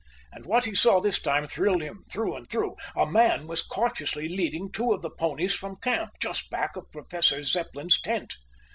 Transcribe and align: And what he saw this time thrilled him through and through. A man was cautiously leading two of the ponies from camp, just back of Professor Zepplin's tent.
And 0.31 0.47
what 0.47 0.65
he 0.65 0.73
saw 0.73 0.99
this 0.99 1.21
time 1.21 1.45
thrilled 1.45 1.83
him 1.83 2.03
through 2.11 2.35
and 2.35 2.49
through. 2.49 2.75
A 2.97 3.05
man 3.05 3.45
was 3.45 3.61
cautiously 3.61 4.27
leading 4.27 4.71
two 4.71 4.93
of 4.93 5.03
the 5.03 5.11
ponies 5.11 5.53
from 5.53 5.75
camp, 5.75 6.13
just 6.19 6.49
back 6.49 6.75
of 6.75 6.91
Professor 6.91 7.43
Zepplin's 7.43 8.01
tent. 8.01 8.33